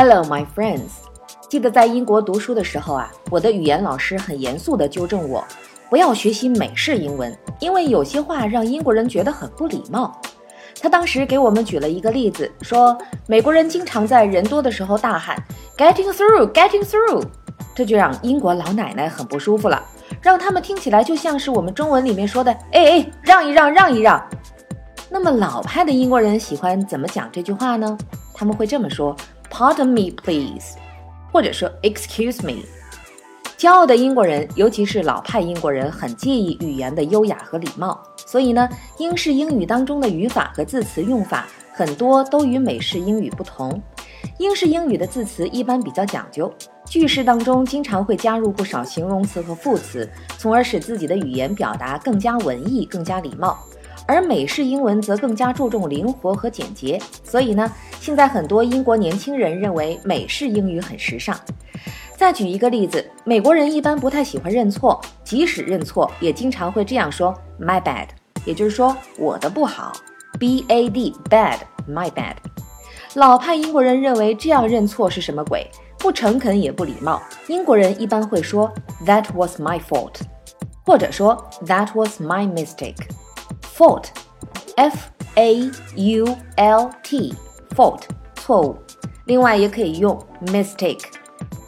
[0.00, 0.90] Hello, my friends。
[1.48, 5.44] 记得在英国读书的时候啊，我的语言老师很严肃地纠正我，
[5.90, 10.16] 不要学习美式英文，因为有些话让英国人觉得很不礼貌。
[10.80, 12.96] 他当时给我们举了一个例子，说
[13.26, 15.36] 美国人经常在人多的时候大喊
[15.76, 17.24] “Getting through, getting through”，
[17.74, 19.82] 这就让英国老奶奶很不舒服了，
[20.22, 24.24] 让他们听起来就像是我们中文里面说的“哎哎，让一让，让一让”。
[25.10, 27.98] 那么老派的英国人喜欢怎么讲这句话呢？
[28.32, 29.16] 他们会这么说
[29.50, 30.74] ：“Pardon me, please”，
[31.32, 32.62] 或者说 “Excuse me”。
[33.56, 38.00] 骄傲的英国人，尤其是老派英国人，很介意语言的优雅和礼貌。
[38.24, 43.82] 所以呢，英式英语当中的语法和字词用法很多都与美式英语不同。
[44.38, 46.52] 英式英语的字词一般比较讲究，
[46.84, 53.58] 句式当中经常会加入不少形容词和副词，从而使自己的语言表达更加文艺、更加礼貌。
[54.08, 57.00] 而美式英文则更加注重灵活和简洁。
[57.22, 61.38] 所以呢，现在很多英国年轻人认为美式英语很时尚。
[62.16, 68.08] 再举一个例子，美国人一般不太喜欢认错，即使认错，也经常会这样说 “my bad”，
[68.44, 69.92] 也就是说我的不好
[70.38, 72.34] ，b a d bad，my bad。
[73.14, 75.64] 老派英国人认为这样认错是什么鬼？
[75.98, 77.22] 不诚恳也不礼貌。
[77.46, 78.72] 英国人一般会说
[79.04, 80.14] “that was my fault”，
[80.84, 82.96] 或者说 “that was my mistake”。
[83.78, 84.96] Fault，f
[85.36, 88.00] a u l t，fault，
[88.34, 88.76] 错误。
[89.26, 91.04] 另外也可以用 mistake。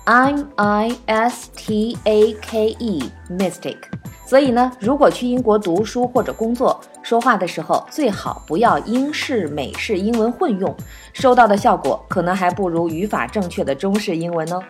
[0.07, 3.85] I'm I S T A K E mistake。
[4.27, 10.75] 所以呢，如果去英国读书或者工作，说话的时候最好不要英式、美式英文混用，
[11.13, 14.61] 收到的效果可能还不如语法正确的中式英文哦。